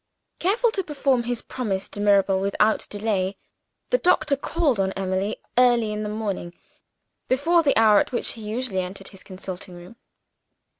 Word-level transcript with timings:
Careful 0.39 0.71
to 0.71 0.83
perform 0.83 1.25
his 1.25 1.43
promise 1.43 1.87
to 1.89 2.01
Mirabel, 2.01 2.39
without 2.41 2.87
delay, 2.89 3.37
the 3.91 3.99
doctor 3.99 4.35
called 4.35 4.79
on 4.79 4.93
Emily 4.93 5.37
early 5.59 5.93
in 5.93 6.01
the 6.01 6.09
morning 6.09 6.55
before 7.27 7.61
the 7.61 7.77
hour 7.77 7.99
at 7.99 8.11
which 8.11 8.31
he 8.31 8.41
usually 8.41 8.79
entered 8.79 9.09
his 9.09 9.21
consulting 9.21 9.75
room. 9.75 9.95